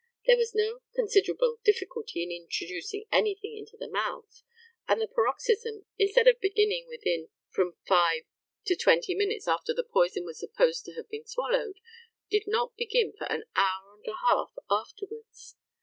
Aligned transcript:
There 0.25 0.35
was 0.37 0.55
no 0.55 0.81
"considerable 0.95 1.59
difficulty 1.63 2.23
in 2.23 2.31
introducing 2.31 3.05
anything 3.11 3.55
into 3.55 3.77
the 3.77 3.87
mouth," 3.87 4.41
and 4.87 4.99
the 4.99 5.05
paroxysm, 5.07 5.85
instead 5.99 6.27
of 6.27 6.39
beginning 6.41 6.87
within 6.89 7.29
"from 7.51 7.75
five 7.85 8.23
to 8.65 8.75
twenty 8.75 9.13
minutes 9.13 9.47
after 9.47 9.75
the 9.75 9.83
poison 9.83 10.25
was 10.25 10.39
supposed 10.39 10.85
to 10.85 10.93
have 10.93 11.07
been 11.07 11.27
swallowed" 11.27 11.77
did 12.31 12.47
not 12.47 12.75
begin 12.77 13.13
for 13.15 13.25
an 13.25 13.43
hour 13.55 13.97
and 13.99 14.07
a 14.07 14.17
half 14.27 14.55
afterwards. 14.71 15.55